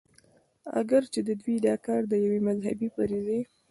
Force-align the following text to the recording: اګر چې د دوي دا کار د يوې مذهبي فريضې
اګر 0.79 1.03
چې 1.13 1.19
د 1.27 1.29
دوي 1.41 1.55
دا 1.67 1.75
کار 1.85 2.01
د 2.11 2.13
يوې 2.23 2.39
مذهبي 2.47 2.87
فريضې 2.95 3.39